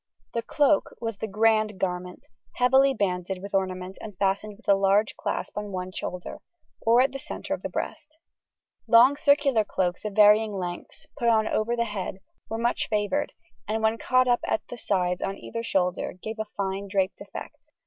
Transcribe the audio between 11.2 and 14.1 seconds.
on over the head, were much favoured, and when